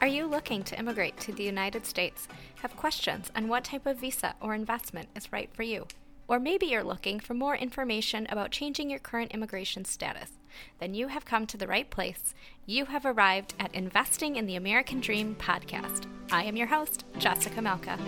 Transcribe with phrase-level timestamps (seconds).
[0.00, 2.26] Are you looking to immigrate to the United States?
[2.62, 5.86] Have questions on what type of visa or investment is right for you?
[6.26, 10.38] Or maybe you're looking for more information about changing your current immigration status.
[10.78, 12.34] Then you have come to the right place.
[12.64, 16.06] You have arrived at Investing in the American Dream podcast.
[16.32, 17.98] I am your host, Jessica Melka.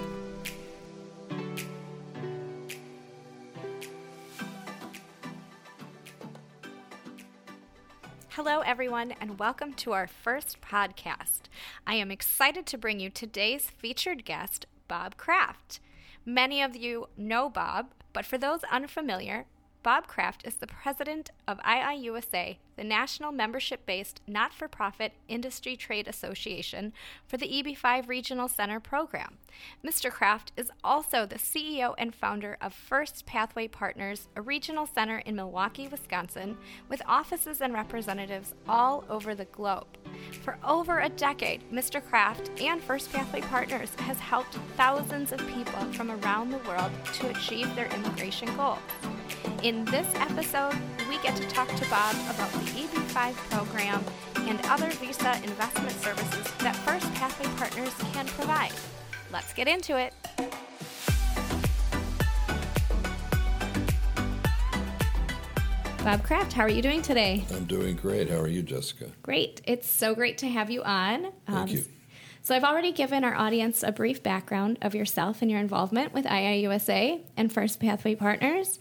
[8.45, 11.43] Hello, everyone, and welcome to our first podcast.
[11.87, 15.79] I am excited to bring you today's featured guest, Bob Kraft.
[16.26, 19.46] Many of you know Bob, but for those unfamiliar,
[19.85, 25.76] Bob Kraft is the president of IIUSA, the national membership based not for profit industry
[25.76, 26.92] trade association
[27.26, 29.38] for the EB5 Regional Center program.
[29.84, 30.10] Mr.
[30.10, 35.37] Kraft is also the CEO and founder of First Pathway Partners, a regional center in
[35.37, 36.56] Milwaukee, Wisconsin,
[36.88, 39.86] with offices and representatives all over the globe.
[40.42, 42.04] For over a decade, Mr.
[42.04, 47.30] Kraft and First Pathway Partners has helped thousands of people from around the world to
[47.30, 48.79] achieve their immigration goals.
[49.62, 50.74] In this episode,
[51.13, 54.02] we get to talk to Bob about the EB5 program
[54.49, 58.73] and other visa investment services that First Pathway Partners can provide.
[59.30, 60.15] Let's get into it.
[66.03, 67.44] Bob Kraft, how are you doing today?
[67.53, 68.31] I'm doing great.
[68.31, 69.09] How are you, Jessica?
[69.20, 69.60] Great.
[69.66, 71.31] It's so great to have you on.
[71.47, 71.84] Thank um, you.
[72.41, 76.25] So, I've already given our audience a brief background of yourself and your involvement with
[76.25, 78.81] IIUSA and First Pathway Partners.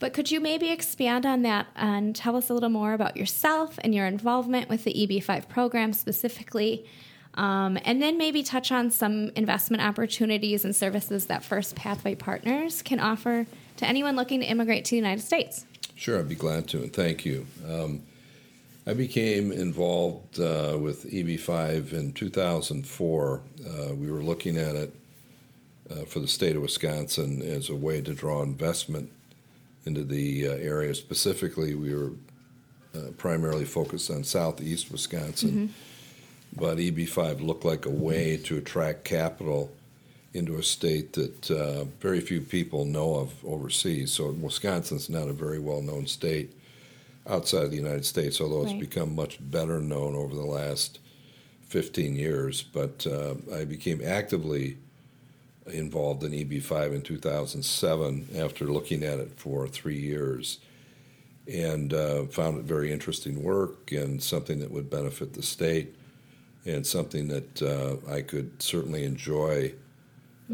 [0.00, 3.78] But could you maybe expand on that and tell us a little more about yourself
[3.84, 6.86] and your involvement with the EB5 program specifically?
[7.34, 12.80] Um, and then maybe touch on some investment opportunities and services that First Pathway Partners
[12.82, 13.46] can offer
[13.76, 15.66] to anyone looking to immigrate to the United States.
[15.94, 17.46] Sure, I'd be glad to, and thank you.
[17.68, 18.02] Um,
[18.86, 23.42] I became involved uh, with EB5 in 2004.
[23.64, 24.94] Uh, we were looking at it
[25.90, 29.12] uh, for the state of Wisconsin as a way to draw investment
[29.86, 30.94] into the uh, area.
[30.94, 32.12] Specifically, we were
[32.94, 35.72] uh, primarily focused on southeast Wisconsin,
[36.56, 39.70] but EB5 looked like a way to attract capital
[40.32, 44.12] into a state that uh, very few people know of overseas.
[44.12, 46.52] So Wisconsin's not a very well-known state
[47.28, 48.72] outside of the United States, although Right.
[48.76, 50.98] it's become much better known over the last
[51.68, 52.62] 15 years.
[52.62, 54.78] But uh, I became actively
[55.66, 60.58] involved in EB5 in 2007 after looking at it for three years
[61.46, 65.94] and uh, found it very interesting work and something that would benefit the state
[66.64, 69.74] and something that uh, I could certainly enjoy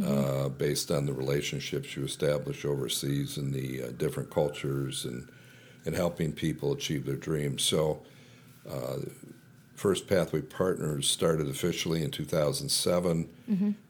[0.05, 5.29] uh, based on the relationships you establish overseas and the uh, different cultures and,
[5.85, 7.63] and helping people achieve their dreams.
[7.63, 8.03] So,
[8.71, 8.97] uh,
[9.77, 13.29] First Pathway Partners started officially in 2007.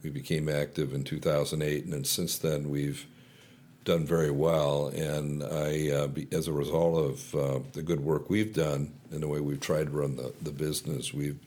[0.03, 3.07] We became active in 2008, and then since then we've
[3.85, 4.89] done very well.
[4.89, 9.23] And I, uh, be, as a result of uh, the good work we've done and
[9.23, 11.39] the way we've tried to run the, the business, we've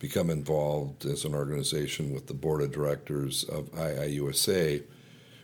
[0.00, 4.82] become involved as an organization with the board of directors of IIUSA,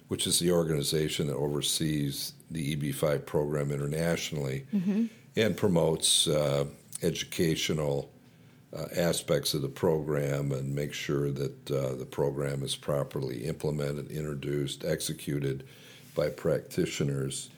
[0.09, 4.67] which is the organization that oversees the EB5 program internationally
[5.37, 6.65] and promotes uh,
[7.03, 8.11] educational
[8.75, 14.10] uh, aspects of the program and make sure that uh, the program is properly implemented,
[14.10, 15.65] introduced, executed
[16.15, 17.51] by practitioners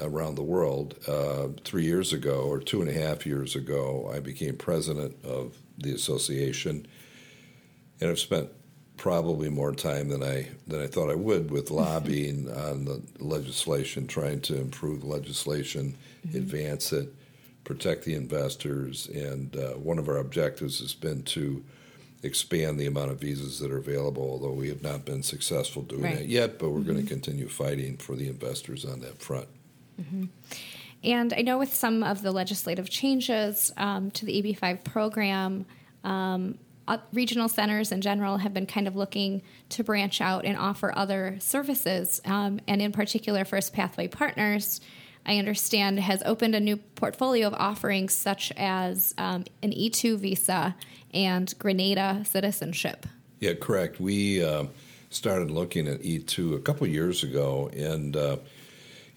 [0.00, 0.96] around the world.
[1.06, 5.56] Uh, three years ago, or two and a half years ago, I became president of
[5.78, 6.86] the association,
[8.00, 8.50] and I've spent
[8.96, 14.06] probably more time than I than I thought I would with lobbying on the legislation,
[14.06, 15.96] trying to improve legislation,
[16.34, 17.12] advance it,
[17.70, 21.64] protect the investors, and uh, one of our objectives has been to
[22.24, 24.24] expand the amount of visas that are available.
[24.24, 26.16] Although we have not been successful doing Right.
[26.16, 29.46] that yet, but we're going to continue fighting for the investors on that front.
[31.04, 35.64] And I know with some of the legislative changes um, to the EB5 program,
[36.02, 36.58] um,
[36.88, 40.92] uh, regional centers in general have been kind of looking to branch out and offer
[40.96, 42.20] other services.
[42.24, 44.80] Um, and in particular, First Pathway Partners,
[45.26, 50.74] I understand, has opened a new portfolio of offerings such as um, an E2 visa
[51.12, 53.06] and Grenada citizenship.
[53.40, 54.00] Yeah, correct.
[54.00, 54.64] We uh,
[55.10, 58.36] started looking at E2 a couple years ago, and uh,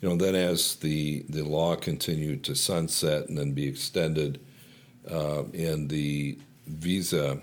[0.01, 4.39] you know then as the the law continued to sunset and then be extended,
[5.09, 7.39] uh, and the visa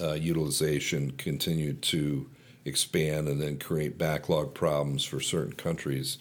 [0.00, 2.28] uh, utilization continued to
[2.64, 6.18] expand and then create backlog problems for certain countries.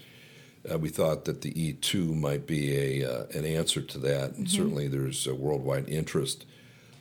[0.72, 4.48] Uh, we thought that the E2 might be a uh, an answer to that, and
[4.48, 4.58] mm-hmm.
[4.58, 6.46] certainly there's a worldwide interest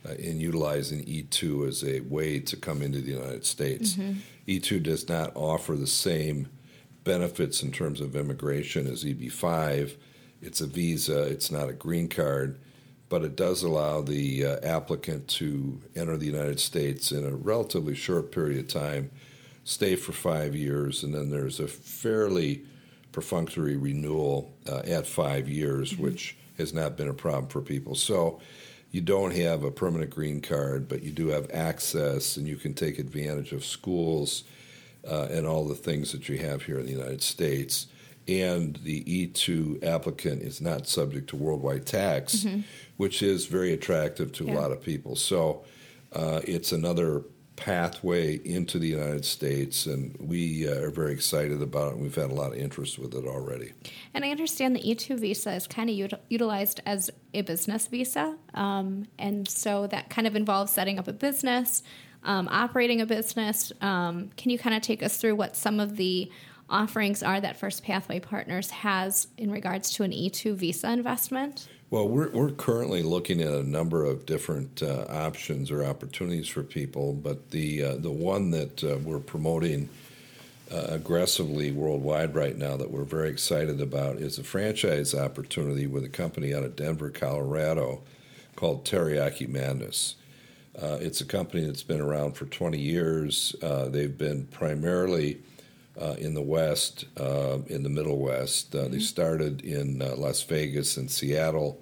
[0.06, 3.94] uh, in utilizing E2 as a way to come into the United States.
[3.94, 4.18] Mm-hmm.
[4.46, 6.48] E2 does not offer the same
[7.04, 9.96] benefits in terms of immigration as EB5.
[10.42, 12.58] It's a visa, it's not a green card,
[13.08, 17.94] but it does allow the uh, applicant to enter the United States in a relatively
[17.94, 19.10] short period of time,
[19.62, 22.64] stay for five years, and then there's a fairly
[23.14, 26.02] perfunctory renewal uh, at five years, mm-hmm.
[26.02, 27.94] which has not been a problem for people.
[27.94, 28.40] So
[28.90, 32.74] you don't have a permanent green card, but you do have access and you can
[32.74, 34.44] take advantage of schools
[35.08, 37.86] uh, and all the things that you have here in the United States.
[38.26, 42.60] And the E2 applicant is not subject to worldwide tax, mm-hmm.
[42.96, 44.52] which is very attractive to yeah.
[44.52, 45.14] a lot of people.
[45.14, 45.64] So
[46.12, 47.22] uh, it's another
[47.56, 51.98] pathway into the United States, and we uh, are very excited about it.
[51.98, 53.72] We've had a lot of interest with it already.
[54.12, 58.36] And I understand the E2 visa is kind of ut- utilized as a business visa,
[58.54, 61.82] um, and so that kind of involves setting up a business,
[62.24, 63.72] um, operating a business.
[63.80, 66.30] Um, can you kind of take us through what some of the
[66.68, 71.68] offerings are that First Pathway Partners has in regards to an E2 visa investment?
[71.90, 76.62] Well, we're, we're currently looking at a number of different uh, options or opportunities for
[76.62, 79.88] people, but the uh, the one that uh, we're promoting
[80.72, 86.04] uh, aggressively worldwide right now that we're very excited about is a franchise opportunity with
[86.04, 88.00] a company out of Denver, Colorado,
[88.56, 90.16] called Teriyaki Madness.
[90.80, 93.54] Uh, it's a company that's been around for 20 years.
[93.62, 95.38] Uh, they've been primarily
[96.00, 98.74] uh, in the West, uh, in the Middle West.
[98.74, 98.92] Uh, mm-hmm.
[98.92, 101.80] They started in uh, Las Vegas and Seattle.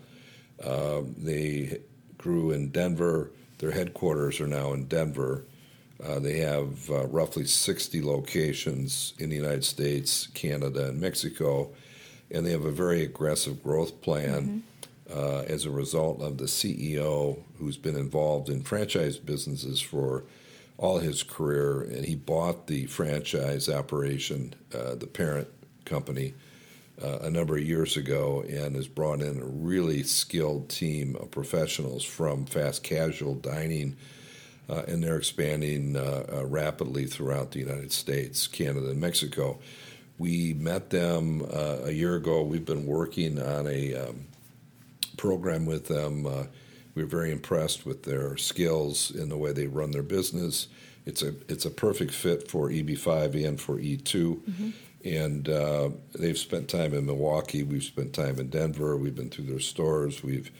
[0.64, 1.80] Um, they
[2.18, 3.30] grew in Denver.
[3.58, 5.44] Their headquarters are now in Denver.
[6.02, 11.70] Uh, they have uh, roughly 60 locations in the United States, Canada, and Mexico,
[12.30, 14.64] and they have a very aggressive growth plan.
[15.08, 15.52] Mm-hmm.
[15.52, 20.24] as a result of the CEO who's been involved in franchise businesses for
[20.82, 25.46] all his career, and he bought the franchise operation, uh, the parent
[25.84, 26.34] company,
[27.00, 31.30] uh, a number of years ago, and has brought in a really skilled team of
[31.30, 33.96] professionals from fast casual dining.
[34.68, 39.60] Uh, and they're expanding uh, uh, rapidly throughout the United States, Canada, and Mexico.
[40.18, 42.42] We met them uh, a year ago.
[42.42, 44.26] We've been working on a um,
[45.16, 46.26] program with them
[46.94, 50.68] we are very impressed with their skills in the way they run their business.
[51.06, 54.02] It's a it's a perfect fit for EB5 and for E2.
[54.02, 54.70] Mm-hmm.
[55.04, 57.64] And uh, they've spent time in Milwaukee.
[57.64, 58.96] We've spent time in Denver.
[58.96, 60.22] We've been through their stores.
[60.22, 60.50] We've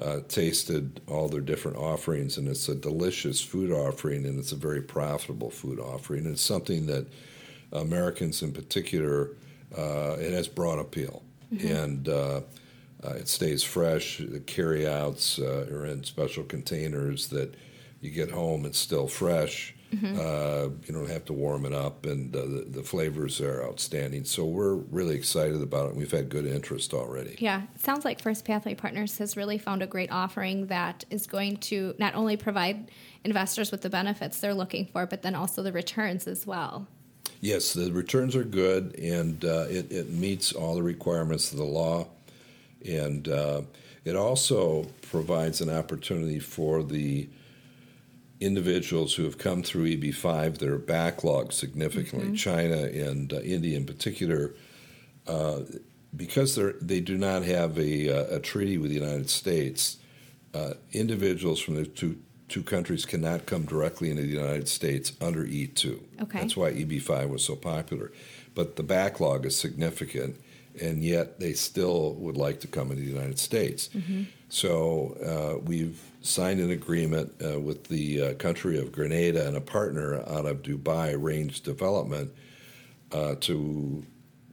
[0.00, 4.56] uh, tasted all their different offerings, and it's a delicious food offering, and it's a
[4.56, 6.24] very profitable food offering.
[6.24, 7.06] And it's something that
[7.72, 9.32] Americans, in particular,
[9.76, 11.22] uh, it has broad appeal.
[11.52, 11.68] Mm-hmm.
[11.68, 12.08] And
[13.04, 14.18] uh, it stays fresh.
[14.18, 17.54] The carryouts uh, are in special containers that
[18.00, 19.74] you get home, it's still fresh.
[19.94, 20.18] Mm-hmm.
[20.18, 24.24] Uh, you don't have to warm it up, and uh, the, the, flavors are outstanding.
[24.24, 25.88] So we're really excited about it.
[25.90, 27.36] And we've had good interest already.
[27.38, 31.28] Yeah, it sounds like First Pathway Partners has really found a great offering that is
[31.28, 32.90] going to not only provide
[33.22, 36.88] investors with the benefits they're looking for, but then also the returns as well.
[37.40, 41.64] Yes, the returns are good, and uh, it, it meets all the requirements of the
[41.64, 42.08] law.
[42.88, 43.62] And uh,
[44.04, 47.28] it also provides an opportunity for the
[48.40, 52.34] individuals who have come through EB5 that are backlogged significantly, mm-hmm.
[52.34, 54.54] China and uh, India in particular,
[55.26, 55.60] uh,
[56.14, 59.98] because they do not have a, uh, a, treaty with the United States,
[60.54, 65.44] uh, individuals from the two, two countries cannot come directly into the United States under
[65.44, 65.98] E2.
[66.22, 66.40] Okay.
[66.40, 68.12] That's why EB5 was so popular.
[68.54, 70.36] But the backlog is significant
[70.80, 73.88] and yet they still would like to come into the United States.
[73.94, 74.24] Mm-hmm.
[74.48, 79.60] So uh, we've signed an agreement uh, with the uh, country of Grenada and a
[79.60, 82.32] partner out of Dubai, Range Development,
[83.12, 84.04] uh, to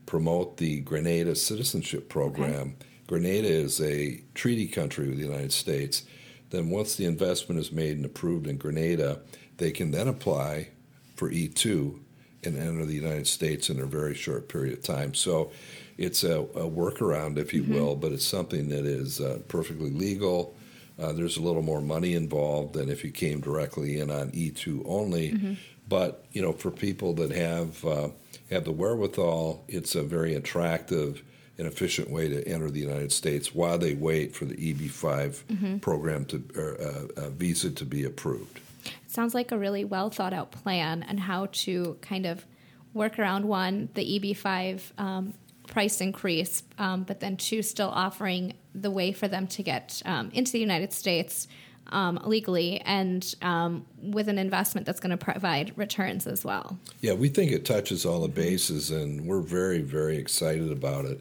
[0.06, 2.60] promote the Grenada Citizenship Program.
[2.60, 2.74] Okay.
[3.06, 6.04] Grenada is a treaty country with the United States.
[6.50, 9.20] then once the investment is made and approved in Grenada,
[9.56, 10.68] they can then apply
[11.16, 11.98] for E2
[12.44, 15.14] and enter the United States in a very short period of time.
[15.14, 15.50] So
[15.98, 17.74] it's a, a workaround, if you Mm-hmm.
[17.74, 20.54] will, but it's something that is uh, perfectly legal.
[20.98, 24.82] Uh, there's a little more money involved than if you came directly in on E2
[24.86, 25.32] only.
[25.32, 25.54] Mm-hmm.
[25.88, 28.08] But you know, for people that have uh,
[28.50, 31.22] have the wherewithal, it's a very attractive
[31.58, 35.76] and efficient way to enter the United States while they wait for the EB5 Mm-hmm.
[35.78, 38.60] program to or uh, uh, visa to be approved.
[39.06, 42.44] sounds like a really well thought out plan on how to kind of
[42.92, 45.34] work around one the EB5 um,
[45.66, 50.30] price increase, um, but then two still offering the way for them to get um,
[50.32, 51.48] into the United States
[51.88, 56.78] um, legally and um, with an investment that's going to provide returns as well.
[57.00, 61.20] Yeah, we think it touches all the bases, and we're very, very excited about it.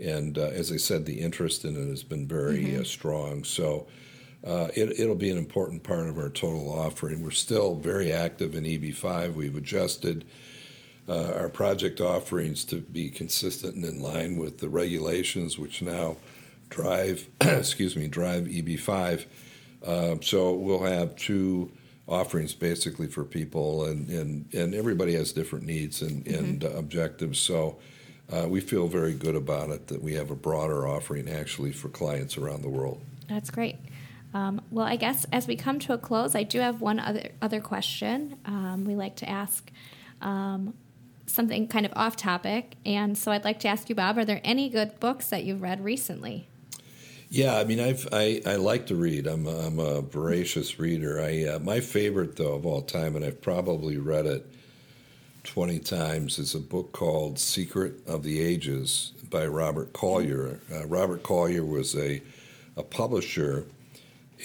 [0.00, 3.42] And uh, as I said, the interest in it has been very uh, strong.
[3.42, 3.88] So
[4.46, 7.22] uh, it, it'll be an important part of our total offering.
[7.22, 9.34] We're still very active in EB5.
[9.34, 10.24] We've adjusted
[11.08, 16.16] uh, our project offerings to be consistent and in line with the regulations, which now
[16.68, 19.24] drive, excuse me, drive EB5.
[19.84, 21.72] Uh, so we'll have two
[22.06, 27.38] offerings basically for people, and, and, and everybody has different needs and, and uh, objectives.
[27.38, 27.78] So
[28.30, 31.88] uh, we feel very good about it that we have a broader offering actually for
[31.88, 33.02] clients around the world.
[33.28, 33.76] That's great.
[34.34, 37.30] Um, well, I guess as we come to a close, I do have one other
[37.40, 38.36] other question.
[38.44, 39.70] Um, we like to ask
[40.20, 40.74] um,
[41.28, 44.40] something kind of off topic, and so I'd like to ask you, Bob, are there
[44.42, 46.48] any good books that you've read recently?
[47.30, 49.26] Yeah, I mean, I've, I I like to read.
[49.26, 51.20] I'm a, I'm a voracious reader.
[51.20, 54.46] I uh, my favorite though of all time, and I've probably read it
[55.44, 60.60] twenty times, is a book called "Secret of the Ages" by Robert Collier.
[60.72, 62.22] Uh, Robert Collier was a
[62.78, 63.66] a publisher,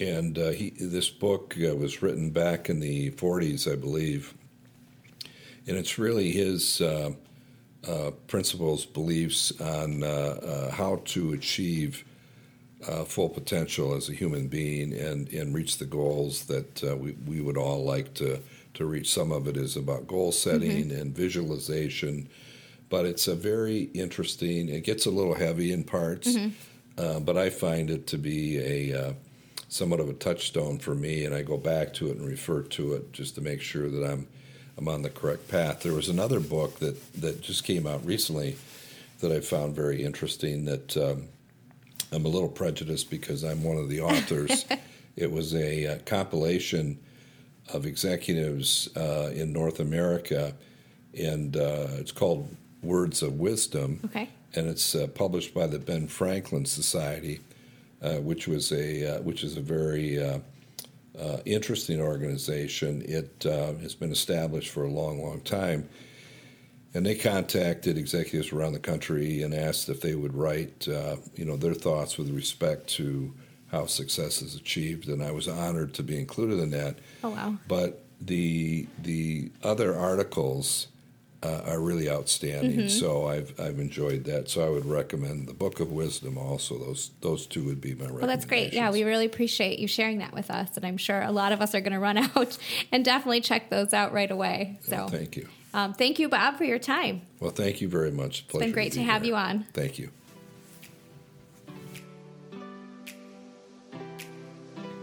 [0.02, 4.34] and uh, he this book uh, was written back in the 40s, I believe,
[5.68, 6.82] and it's really his.
[6.82, 7.12] Uh,
[7.88, 12.06] uh, principles, beliefs on uh, uh, how to achieve
[12.88, 17.12] uh, full potential as a human being and, and reach the goals that uh, we,
[17.26, 18.40] we would all like to,
[18.74, 19.12] to reach.
[19.12, 22.28] Some of it is about goal setting and visualization,
[22.90, 26.36] but it's a very interesting, it gets a little heavy in parts,
[26.98, 28.60] uh, but I find it to be
[28.92, 29.14] a uh,
[29.70, 32.94] somewhat of a touchstone for me, and I go back to it and refer to
[32.94, 34.28] it just to make sure that I'm
[34.78, 35.82] I'm on the correct path.
[35.82, 38.58] There was another book that, that just came out recently
[39.20, 41.28] that I found very interesting that um,
[42.12, 44.66] I'm a little prejudiced because I'm one of the authors.
[45.16, 47.00] it was a, uh compilation
[47.72, 50.54] of executives uh, in North America,
[51.18, 54.02] and uh, it's called Words of Wisdom.
[54.06, 54.28] Okay.
[54.56, 57.40] And it's uh, published by the Ben Franklin Society,
[58.02, 60.20] uh, which was a uh, which is a very
[61.20, 63.04] uh, interesting organization.
[63.06, 65.90] It uh, has been established for a long, long time.
[66.96, 71.44] And they contacted executives around the country and asked if they would write, uh, you
[71.44, 73.34] know, their thoughts with respect to
[73.72, 75.10] how success is achieved.
[75.10, 77.00] And I was honored to be included in that.
[77.24, 77.58] Oh wow.
[77.68, 80.88] But the the other articles
[81.44, 82.88] uh, are really outstanding.
[82.90, 84.50] So I've I've enjoyed that.
[84.50, 86.38] So I would recommend the Book of Wisdom.
[86.38, 88.22] Also, those those two would be my recommendations.
[88.22, 88.74] Well, that's great.
[88.74, 91.62] Yeah, we really appreciate you sharing that with us, and I'm sure a lot of
[91.62, 92.58] us are going to run out
[92.92, 94.80] and definitely check those out right away.
[94.82, 95.48] So, thank you.
[95.74, 97.24] um, thank you, Bob, for your time.
[97.40, 98.48] Well, thank you very much.
[98.48, 99.32] Pleasure it's been great to be have here.
[99.32, 99.66] you on.
[99.74, 100.10] Thank you.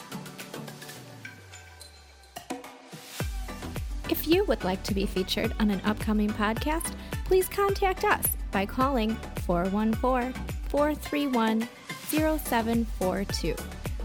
[4.10, 6.94] If you would like to be featured on an upcoming podcast,
[7.24, 9.14] please contact us by calling
[9.46, 11.68] 414 431
[12.08, 13.56] 0742.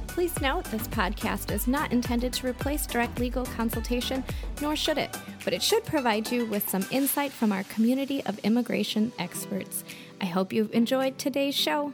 [0.08, 4.24] Please note this podcast is not intended to replace direct legal consultation,
[4.62, 8.40] nor should it, but it should provide you with some insight from our community of
[8.40, 9.84] immigration experts.
[10.20, 11.94] I hope you've enjoyed today's show.